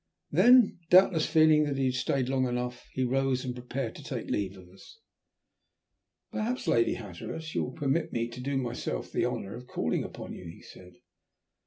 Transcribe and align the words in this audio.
Then, 0.31 0.79
doubtless 0.89 1.27
feeling 1.27 1.65
that 1.65 1.77
he 1.77 1.85
had 1.85 1.93
stayed 1.93 2.27
long 2.27 2.47
enough, 2.47 2.89
he 2.91 3.03
rose 3.03 3.45
and 3.45 3.53
prepared 3.53 3.93
to 3.97 4.03
take 4.03 4.31
leave 4.31 4.57
of 4.57 4.67
us. 4.69 4.99
"Perhaps, 6.31 6.67
Lady 6.67 6.95
Hatteras, 6.95 7.53
you 7.53 7.65
will 7.65 7.73
permit 7.73 8.11
me 8.11 8.27
to 8.29 8.41
do 8.41 8.57
myself 8.57 9.11
the 9.11 9.27
honour 9.27 9.55
of 9.55 9.67
calling 9.67 10.03
upon 10.03 10.33
you?" 10.33 10.45
he 10.45 10.63
said. 10.63 10.93